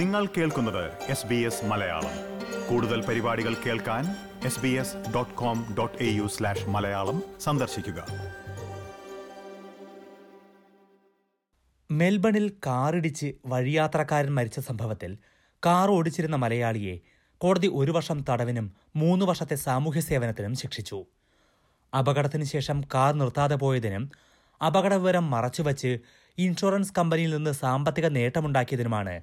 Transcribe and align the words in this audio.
നിങ്ങൾ 0.00 0.26
കേൾക്കുന്നത് 0.26 0.92
S 1.08 1.26
B 1.26 1.34
S 1.34 1.64
Malayalam. 1.64 2.12
കൂടുതൽ 2.68 3.06
പരിപാടികൾ 3.06 3.54
കേൾക്കാൻ 3.54 4.16
S 4.44 4.60
B 4.60 4.68
S 4.68 4.96
dot 5.14 5.34
com 5.34 5.74
dot 5.78 6.02
A 6.02 6.06
U 6.06 6.26
slash 6.26 6.68
Malayalam 6.68 7.22
സന്ദർശിക്കുക. 7.40 8.06
മെൽബണിൽ 11.90 12.52
കാറിടിച്ച് 12.66 13.34
വഴിയാത്രക്കാരൻ 13.46 14.34
മരിച്ച 14.34 14.60
സംഭവത്തിൽ 14.60 15.18
കാർ 15.66 15.90
ഓടിച്ചിരുന്ന 15.90 16.36
മലയാളിയെ 16.36 16.98
കോടതി 17.38 17.66
ഒരു 17.66 17.90
വർഷം 17.90 18.24
തടവിനും 18.30 18.72
മൂന്ന് 18.96 19.26
വർഷത്തെ 19.26 19.54
സാമൂഹ്യ 19.54 20.00
സേവനത്തിനും 20.00 20.54
ശിക്ഷിച്ചു. 20.54 21.06
അപകടത്തിന് 21.98 22.44
ശേഷം 22.44 22.82
കാർ 22.94 23.14
നിർത്താതെ 23.14 23.56
പോയതിനും 23.56 24.10
അപകട 24.66 24.94
വിവരം 24.94 25.30
മറച്ചുവച്ച് 25.30 25.98
ഇൻഷുറൻസ് 26.38 26.92
കമ്പനിയിൽ 26.98 27.36
നിന്ന് 27.36 27.50
സാമ്പത്തിക 27.50 28.06
നേട്ടമുണ്ടാക്കിയതിനുമാണ് 28.06 29.22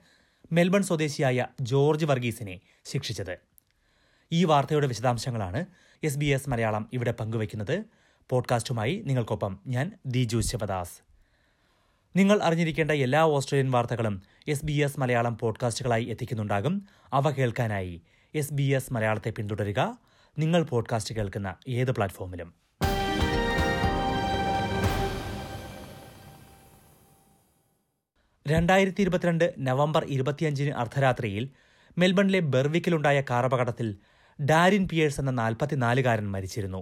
മെൽബൺ 0.51 0.83
സ്വദേശിയായ 0.83 1.45
ജോർജ് 1.61 2.05
വർഗീസിനെ 2.05 2.59
ശിക്ഷിച്ചത്. 2.85 3.37
ഈ 4.31 4.43
വാർത്തയുടെ 4.43 4.87
വിശദാംശങ്ങളാണ് 4.87 5.65
എസ് 6.03 6.17
ബി 6.17 6.25
എസ് 6.25 6.49
മലയാളം 6.49 6.89
ഇവിടെ 6.93 7.11
പങ്കുവയ്ക്കുന്നത്. 7.11 7.83
പോഡ്കാസ്റ്റുമായി 8.29 9.01
നിങ്ങൾക്കൊപ്പം 9.05 9.59
ഞാൻ 9.67 9.91
ദിജു 10.05 10.39
ശിവദാസ്. 10.39 10.99
നിങ്ങൾ 12.15 12.43
അറിഞ്ഞിരിക്കേണ്ട 12.43 12.91
എല്ലാ 12.91 13.21
ഓസ്ട്രേലിയൻ 13.21 13.71
വാർത്തകളും 13.71 14.21
എസ് 14.47 14.65
ബി 14.65 14.73
എസ് 14.73 14.99
മലയാളം 14.99 15.37
പോഡ്കാസ്റ്റുകളായി 15.37 16.05
എത്തിക്കുന്നുണ്ടാകും. 16.05 16.87
അവ 17.13 17.31
കേൾക്കാനായി 17.31 18.01
എസ് 18.35 18.53
ബി 18.53 18.63
എസ് 18.63 18.93
മലയാളത്തെ 18.93 19.29
പിന്തുടരുക. 19.29 19.97
നിങ്ങൾ 20.39 20.63
പോഡ്കാസ്റ്റ് 20.63 21.15
കേൾക്കുന്ന 21.15 21.55
ഏത് 21.67 21.91
പ്ലാറ്റ്ഫോമിലും. 21.91 22.66
രണ്ടായിരത്തി 28.49 29.01
ഇരുപത്തിരണ്ട് 29.01 29.53
നവംബർ 29.59 30.03
ഇരുപത്തിയഞ്ചിന് 30.05 30.71
അർദ്ധരാത്രിയിൽ 30.71 31.49
മെൽബണിലെ 31.97 32.39
ബെർവിക്കിലുണ്ടായ 32.39 33.21
കാറപകടത്തിൽ 33.29 33.87
ഡാരിൻ 34.39 34.87
പിയേഴ്സ് 34.87 35.19
എന്ന 35.19 35.31
നാൽപ്പത്തിനാലുകാരൻ 35.31 36.31
മരിച്ചിരുന്നു. 36.31 36.81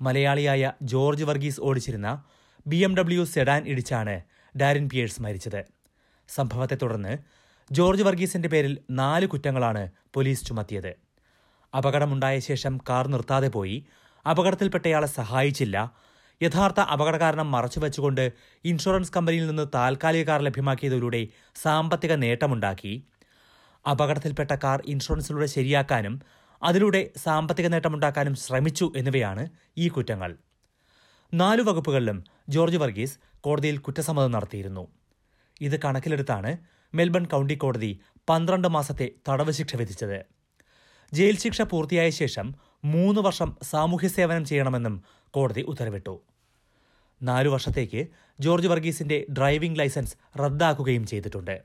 മലയാളിയായ 0.00 0.72
ജോർജ് 0.82 1.24
വർഗീസ് 1.24 1.60
ഓടിച്ചിരുന്ന 1.60 2.24
ബി 2.66 2.76
എം 2.76 2.96
ഡബ്ല്യു 2.96 3.24
സെഡാൻ 3.24 3.62
ഇടിച്ചാണ് 3.66 4.14
ഡാരിൻ 4.54 4.88
പിയേഴ്സ് 4.88 5.22
മരിച്ചത്. 5.22 5.64
സംഭവത്തെ 6.28 6.76
തുടർന്ന് 6.82 7.18
ജോർജ് 7.70 8.02
വർഗീസിന്റെ 8.02 8.48
പേരിൽ 8.48 8.78
നാല് 8.90 9.26
കുറ്റങ്ങളാണ് 9.26 9.90
പോലീസ് 10.14 10.46
ചുമത്തിയത്. 10.46 10.92
അപകടമുണ്ടായ 11.76 12.38
ശേഷം 12.38 12.78
കാർ 12.88 13.08
നിർത്താതെ 13.08 13.48
പോയി. 13.48 13.86
അപകടത്തിൽപ്പെട്ടയാളെ 14.30 15.06
സഹായിച്ചില്ല. 15.06 15.76
യഥാർത്ഥ 16.42 16.80
അപകടകാരണം 16.80 17.50
മറച്ചുവെച്ചുകൊണ്ട് 17.50 18.32
ഇൻഷുറൻസ് 18.64 19.12
കമ്പനിയിൽ 19.16 19.46
നിന്ന് 19.46 19.66
താൽക്കാലിക 19.74 20.26
കാർ 20.26 20.42
ലഭ്യമാക്കിയതിലൂടെ 20.42 21.28
സാമ്പത്തിക 21.62 22.12
നേട്ടമുണ്ടാക്കി. 22.14 23.06
അപകടത്തിൽപ്പെട്ട 23.90 24.50
കാർ 24.64 24.82
ഇൻഷുറൻസിലൂടെ 24.86 25.46
ശരിയാക്കാനും 25.46 26.20
അതിലൂടെ 26.62 27.10
സാമ്പത്തിക 27.16 27.66
നേട്ടമുണ്ടാക്കാനും 27.66 28.34
ശ്രമിച്ചു 28.34 28.92
എന്നിവയാണ് 28.96 29.48
ഈ 29.76 29.88
കുറ്റങ്ങൾ. 29.88 30.36
നാലു 31.34 31.62
വകുപ്പുകളിലും 31.62 32.24
ജോർജ് 32.48 32.76
വർഗീസ് 32.76 33.18
കോടതിയിൽ 33.40 33.78
കുറ്റസമ്മതം 33.78 34.30
നടത്തിയിരുന്നു. 34.30 34.88
ഇത് 35.60 35.80
കണക്കിലെടുത്താണ് 35.82 36.56
മെൽബൺ 36.94 37.24
കൗണ്ടി 37.24 37.54
കോടതി 37.54 38.00
പന്ത്രണ്ട് 38.28 38.68
മാസത്തെ 38.68 39.10
തടവ് 39.28 39.52
ശിക്ഷ 39.52 39.76
വിധിച്ചത്. 39.76 40.24
ജയിൽ 41.14 41.38
ശിക്ഷ 41.38 41.62
പൂർത്തിയായ 41.62 42.10
ശേഷം 42.10 42.54
മൂന്ന് 42.84 43.20
വർഷം 43.20 43.56
സാമൂഹ്യ 43.62 44.08
സേവനം 44.08 44.44
ചെയ്യണമെന്നും 44.44 45.02
കോടതി 45.30 45.60
ഉത്തരവിട്ടു. 45.60 46.20
നാലു 47.22 47.48
വർഷത്തേക്ക് 47.48 48.06
ജോർജ് 48.40 48.68
വർഗീസിന്റെ 48.68 49.26
ഡ്രൈവിംഗ് 49.38 49.78
ലൈസൻസ് 49.78 50.38
റദ്ദാക്കുകയും 50.38 51.06
ചെയ്തിട്ടുണ്ട്. 51.06 51.62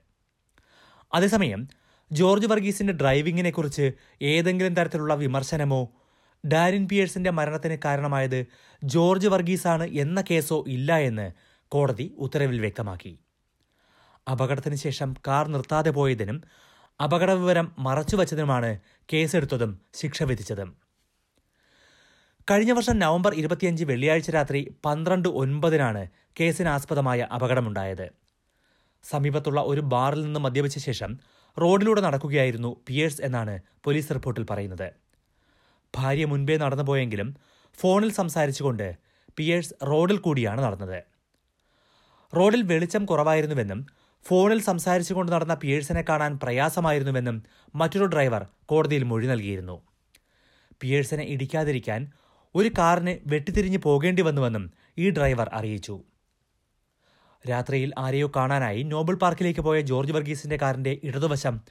അതേസമയം 1.14 1.68
ജോർജ് 2.12 2.48
വർഗീസിന്റെ 2.48 2.94
ഡ്രൈവിംഗിനെക്കുറിച്ച് 2.94 3.92
ഏതെങ്കിലും 4.22 4.74
തരത്തിലുള്ള 4.74 5.14
വിമർശനമോ 5.14 5.92
ഡാരിൻ 6.48 6.88
പിയേഴ്സിന്റെ 6.88 7.30
മരണത്തിന് 7.30 7.78
കാരണമായത് 7.86 8.46
ജോർജ് 8.84 9.28
വർഗീസാണ് 9.28 9.84
എന്ന 9.84 10.24
കേസോ 10.32 10.64
ഇല്ല 10.68 10.98
എന്ന് 10.98 11.32
കോടതി 11.70 12.16
ഉത്തരവിൽ 12.18 12.60
വ്യക്തമാക്കി. 12.60 13.20
അപകടത്തിന് 14.32 14.76
ശേഷം 14.76 15.16
കാർ 15.28 15.48
നിർത്താതെ 15.48 15.92
പോയതിനും 15.92 16.44
അപകട 17.04 17.32
വിവരം 17.32 17.72
മറച്ചുവച്ചതിനുമാണ് 17.80 18.80
കേസെടുത്തതും 19.14 19.82
ശിക്ഷ 19.94 20.24
വിധിച്ചതും. 20.24 20.83
കഴിഞ്ഞ 22.48 22.72
വർഷം 22.72 23.00
നവംബർ 23.00 23.34
ഇരുപത്തിയഞ്ച് 23.34 23.84
വെള്ളിയാഴ്ച 23.84 24.30
രാത്രി 24.30 24.60
പന്ത്രണ്ട് 24.86 25.28
ഒൻപതിനാണ് 25.42 26.02
കേസിനാസ്പദമായ 26.40 27.28
അപകടമുണ്ടായത്. 27.36 28.08
സമീപത്തുള്ള 29.04 29.62
ഒരു 29.62 29.82
ബാറിൽ 29.82 30.22
നിന്ന് 30.24 30.40
മദ്യപിച്ച 30.40 30.78
ശേഷം 30.78 31.12
റോഡിലൂടെ 31.58 32.02
നടക്കുകയായിരുന്നു 32.02 32.72
പിയേഴ്സ് 32.88 33.22
എന്നാണ് 33.22 33.54
പോലീസ് 33.84 34.14
റിപ്പോർട്ടിൽ 34.14 34.46
പറയുന്നത്. 34.50 34.88
ഭാര്യ 35.94 36.26
മുൻപേ 36.26 36.58
നടന്നുപോയെങ്കിലും 36.58 37.30
ഫോണിൽ 37.80 38.12
സംസാരിച്ചുകൊണ്ട് 38.12 38.88
പിയേഴ്സ് 39.38 39.74
റോഡിൽ 39.90 40.18
കൂടിയാണ് 40.18 40.62
നടന്നത്. 40.64 41.00
റോഡിൽ 42.34 42.62
വെളിച്ചം 42.72 43.06
കുറവായിരുന്നുവെന്നും 43.06 43.80
ഫോണിൽ 44.26 44.60
സംസാരിച്ചുകൊണ്ട് 44.62 45.32
നടന്ന 45.32 45.54
പിയേഴ്സിനെ 45.54 46.04
കാണാൻ 46.10 46.34
പ്രയാസമായിരുന്നുവെന്നും 46.44 47.40
മറ്റൊരു 47.76 48.06
ഡ്രൈവർ 48.06 48.44
കോടതിയിൽ 48.66 49.04
മൊഴി 49.04 49.28
നൽകിയിരുന്നു. 49.28 49.78
പിയേഴ്സിനെ 50.82 51.24
ഇടിക്കാതിരിക്കാൻ 51.24 52.02
ഒരു 52.56 52.70
കാറിന് 52.78 53.18
വെട്ടിത്തിരിഞ്ഞ് 53.26 53.78
പോകേണ്ടി 53.78 54.22
വന്നുവെന്നും 54.22 54.72
ഈ 54.98 55.10
ഡ്രൈവർ 55.10 55.50
അറിയിച്ചു. 55.54 56.04
രാത്രിയിൽ 57.50 57.92
ആരെയോ 57.98 58.32
കാണാനായി 58.36 58.84
നോബൽ 58.84 59.16
പാർക്കിലേക്ക് 59.16 59.60
പോയ 59.60 59.82
ജോർജ് 59.82 60.14
വർഗീസിന്റെ 60.14 60.58
കാറിന്റെ 60.62 61.00
ഇടതുവശം 61.04 61.62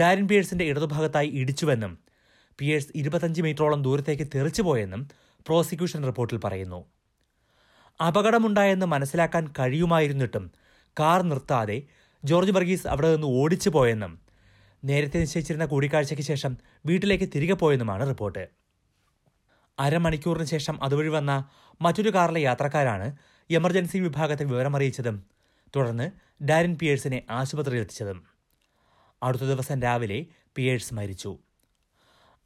ഡാരിൻ 0.00 0.28
പിയേഴ്സിന്റെ 0.28 0.64
ഇടതുഭാഗത്തായി 0.64 1.28
ഇടിച്ചുവെന്നും 1.28 1.98
പിയേഴ്സ് 2.58 2.92
ഇരുപത്തഞ്ച് 2.94 3.42
മീറ്ററോളം 3.42 3.82
ദൂരത്തേക്ക് 3.82 4.26
തെറിച്ചുപോയെന്നും 4.34 5.08
പ്രോസിക്യൂഷൻ 5.46 6.04
റിപ്പോർട്ടിൽ 6.04 6.38
പറയുന്നു. 6.44 6.86
അപകടമുണ്ടായെന്ന് 8.06 8.86
മനസ്സിലാക്കാൻ 8.86 9.52
കഴിയുമായിരുന്നിട്ടും 9.58 10.52
കാർ 11.00 11.22
നിർത്താതെ 11.22 11.82
ജോർജ് 12.24 12.52
വർഗീസ് 12.52 12.86
അവിടെ 12.86 13.12
നിന്ന് 13.12 13.26
ഓടിച്ചു 13.26 13.70
പോയെന്നും 13.70 14.20
നേരത്തെ 14.84 15.18
നിശ്ചയിച്ചിരുന്ന 15.18 15.66
കൂടിക്കാഴ്ചയ്ക്ക് 15.66 16.22
ശേഷം 16.22 16.56
വീട്ടിലേക്ക് 16.86 17.24
തിരികെ 17.24 17.54
പോയെന്നുമാണ് 17.54 18.08
റിപ്പോർട്ട്. 18.08 18.67
അരമണിക്കൂറിന് 19.78 20.44
ശേഷം 20.44 20.76
അതുവഴി 20.82 21.08
വന്ന 21.08 21.32
മറ്റൊരു 21.82 22.10
കാറിലെ 22.14 22.40
യാത്രക്കാരാണ് 22.40 23.16
എമർജൻസി 23.50 23.98
വിഭാഗത്തെ 23.98 24.44
വിവരമറിയിച്ചതും 24.44 25.24
തുടർന്ന് 25.76 26.10
ഡാരിൻ 26.44 26.78
പിയേഴ്സിനെ 26.78 27.22
ആശുപത്രിയിൽ 27.30 27.82
എത്തിച്ചതും. 27.82 28.18
അടുത്ത 29.22 29.42
ദിവസം 29.42 29.82
രാവിലെ 29.82 30.26
പിയേഴ്സ് 30.56 30.94
മരിച്ചു. 30.94 31.38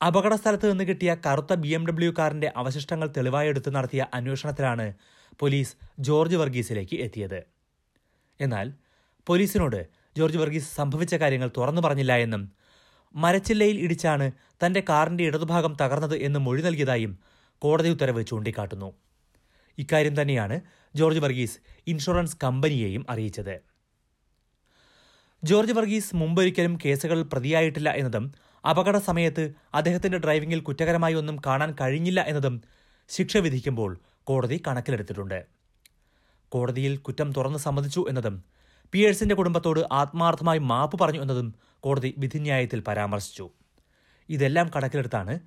അപകട 0.01 0.35
സ്ഥലത്ത് 0.35 0.71
നിന്ന് 0.71 0.85
കിട്ടിയ 0.85 1.17
കറുത്ത 1.27 1.55
ബി 1.55 1.69
എം 1.69 1.87
ഡബ്ല്യു 1.87 2.15
കാറിന്റെ 2.19 2.53
അവശിഷ്ടങ്ങൾ 2.57 3.09
തെളിവായെടുത്ത് 3.17 3.75
നടത്തിയ 3.75 4.07
അന്വേഷണത്തിലാണ് 4.15 4.95
പോലീസ് 5.41 5.77
ജോർജ് 6.01 6.37
വർഗീസിലേക്ക് 6.37 6.97
എത്തിയത്. 6.97 7.41
എന്നാൽ 8.41 8.73
പോലീസിനോട് 9.27 9.81
ജോർജ് 10.19 10.39
വർഗീസ് 10.39 10.75
സംഭവിച്ച 10.75 11.15
കാര്യങ്ങൾ 11.15 11.51
തുറന്നു 11.57 11.81
പറഞ്ഞില്ല 11.81 12.13
എന്നും 12.17 12.53
മരച്ചില്ലയിൽ 13.15 13.81
ഇടിച്ചാണ് 13.81 14.33
തന്റെ 14.65 14.83
കാറിന്റെ 14.89 15.25
ഇടതുഭാഗം 15.25 15.77
തകർന്നത് 15.81 16.17
എന്ന് 16.17 16.39
മൊഴി 16.39 16.63
നൽകിയതായും 16.63 17.19
കോടതി 17.59 17.89
ഉത്തരവ് 17.89 18.27
ചൂണ്ടിക്കാട്ടുന്നു. 18.27 18.93
ഇക്കാര്യം 19.79 20.23
തന്നെയാണ് 20.23 20.61
ജോർജ് 20.95 21.19
വർഗീസ് 21.19 21.59
ഇൻഷുറൻസ് 21.87 22.37
കമ്പനിയെയും 22.45 23.07
അറിയിച്ചത്. 23.11 23.61
ജോർജ് 25.45 25.73
വർഗീസ് 25.73 26.17
മുമ്പൊരിക്കലും 26.17 26.79
കേസുകളിൽ 26.85 27.23
പ്രതിയായിട്ടില്ല 27.23 27.91
എന്നതും 27.91 28.33
അപകട 28.71 28.97
സമയത്ത് 28.99 29.53
അദ്ദേഹത്തിന്റെ 29.75 30.19
ഡ്രൈവിംഗിൽ 30.19 30.61
കുറ്റകരമായി 30.61 31.15
ഒന്നും 31.15 31.37
കാണാൻ 31.47 31.75
കഴിഞ്ഞില്ല 31.81 32.21
എന്നതും 32.21 32.63
ശിക്ഷ 33.09 33.37
വിധിക്കുമ്പോൾ 33.37 34.01
കോടതി 34.25 34.63
കണക്കിലെടുത്തിട്ടുണ്ട്. 34.67 35.47
കോടതിയിൽ 36.49 36.97
കുറ്റം 36.97 37.33
തുറന്നു 37.33 37.59
സമ്മതിച്ചു 37.59 38.07
എന്നതും 38.09 38.45
പിയേഴ്സിന്റെ 38.93 39.35
കുടുംബത്തോട് 39.35 39.81
ആത്മാർത്ഥമായി 39.93 40.59
മാപ്പ് 40.59 40.99
പറഞ്ഞു 41.01 41.23
എന്നതും 41.23 41.55
കോടതി 41.81 42.15
വിധിന്യായത്തിൽ 42.19 42.81
പരാമർശിച്ചു. 42.81 43.51
ഇതെല്ലാം 44.29 44.71
കണക്കിലെടുത്താണ് 44.77 45.39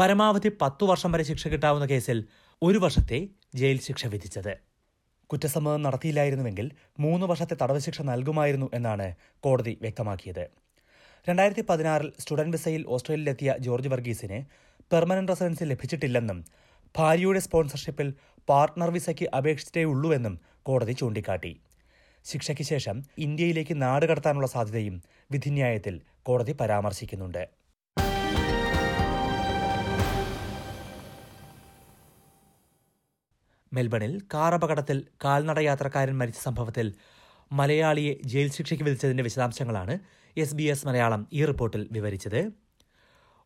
പരമാവധി 0.00 0.50
പത്തു 0.60 0.84
വർഷം 0.84 1.12
വരെ 1.12 1.22
ശിക്ഷ 1.22 1.48
കിട്ടാവുന്ന 1.48 1.86
കേസിൽ 1.86 2.24
ഒരു 2.62 2.78
വർഷത്തെ 2.78 3.28
ജയിൽ 3.54 3.80
ശിക്ഷ 3.80 4.06
വിധിച്ചത്. 4.06 4.56
കുറ്റസമ്മതം 5.26 5.82
നടത്തിയില്ലായിരുന്നുവെങ്കിൽ 5.82 6.70
മൂന്ന് 7.00 7.26
വർഷത്തെ 7.26 7.56
തടവ് 7.62 7.78
ശിക്ഷ 7.78 8.02
നൽകുമായിരുന്നു 8.02 8.70
എന്നാണ് 8.74 9.14
കോടതി 9.40 9.78
വ്യക്തമാക്കിയത്. 9.80 10.50
രണ്ടായിരത്തി 11.28 11.64
പതിനാറിൽ 11.68 12.12
സ്റ്റുഡന്റ് 12.18 12.56
വിസയിൽ 12.56 12.84
ഓസ്ട്രേലിയയിലെത്തിയ 12.88 13.54
ജോർജ് 13.58 13.88
വർഗീസിന് 13.88 14.44
പെർമനന്റ് 14.92 15.32
റെസിഡൻസി 15.32 15.64
ലഭിച്ചിട്ടില്ലെന്നും 15.64 16.44
ഭാര്യയുടെ 16.96 17.40
സ്പോൺസർഷിപ്പിൽ 17.40 18.14
പാർട്ട്ണർ 18.48 18.90
വിസയ്ക്ക് 18.90 19.28
അപേക്ഷിച്ചിട്ടേ 19.36 19.84
ഉള്ളൂവെന്നും 19.84 20.40
കോടതി 20.62 20.92
ചൂണ്ടിക്കാട്ടി. 20.92 21.60
ശിക്ഷയ്ക്ക് 22.24 22.62
ശേഷം 22.62 23.02
ഇന്ത്യയിലേക്ക് 23.18 23.82
നാടുകടത്താനുള്ള 23.82 24.46
സാധ്യതയും 24.46 25.02
വിധിന്യായത്തിൽ 25.32 26.00
കോടതി 26.22 26.52
പരാമർശിക്കുന്നുണ്ട്. 26.52 27.63
മെൽബണിൽ 33.74 34.22
കാർ 34.34 34.54
അപകടത്തിൽ 34.54 35.06
കാൽനട 35.24 35.58
യാത്രക്കാരൻ 35.58 36.18
മരിച്ച 36.18 36.38
സംഭവത്തിൽ 36.38 36.94
മലയാളിയെ 37.52 38.14
ജയിൽ 38.24 38.50
ശിക്ഷയ്ക്ക് 38.50 38.84
വിധിച്ചതിന്റെ 38.84 39.22
വിശദാംശങ്ങളാണ് 39.22 39.98
എസ് 40.36 40.54
ബി 40.54 40.62
എസ് 40.62 40.86
മലയാളം 40.86 41.26
ഈ 41.32 41.44
റിപ്പോർട്ടിൽ 41.44 41.88
വിവരിച്ചത്. 41.92 42.50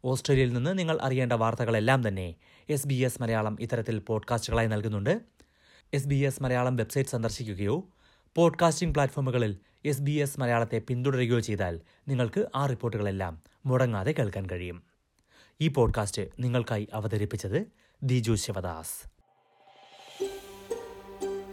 ഓസ്ട്രേലിയയിൽ 0.04 0.52
നിന്ന് 0.52 0.78
നിങ്ങൾ 0.78 0.98
അറിയേണ്ട 1.02 1.32
വാർത്തകളെല്ലാം 1.32 2.08
തന്നെ 2.08 2.34
എസ് 2.68 2.86
ബി 2.86 2.94
എസ് 2.94 3.22
മലയാളം 3.22 3.56
ഇത്തരത്തിൽ 3.60 3.98
പോഡ്കാസ്റ്റുകളായി 3.98 4.66
നൽകുന്നുണ്ട്. 4.66 5.20
S 5.94 6.06
B 6.06 6.14
S 6.14 6.42
Malayalam 6.42 6.76
website 6.76 7.10
സന്ദർശിക്കുകയോ 7.10 7.88
podcasting 8.34 8.94
പ്ലാറ്റ്ഫോമുകളിൽ 8.94 9.58
എസ് 9.84 10.02
ബി 10.02 10.10
എസ് 10.10 10.40
മലയാളത്തെ 10.40 10.82
പിന്തുടരുകയോ 10.88 11.40
ചെയ്താൽ 11.40 11.80
നിങ്ങൾക്ക് 12.08 12.46
ആ 12.54 12.66
റിപ്പോർട്ടുകളെല്ലാം 12.66 13.42
മുടങ്ങാതെ 13.66 14.12
കേൾക്കാൻ 14.12 14.46
കഴിയും. 14.46 14.82
ഈ 15.60 15.68
പോഡ്കാസ്റ്റ് 15.68 16.22
നിങ്ങൾക്കായി 16.40 16.88
അവതരിപ്പിച്ചത് 16.92 17.66
ദിജു 18.02 18.34
ശിവദാസ്. 18.34 19.17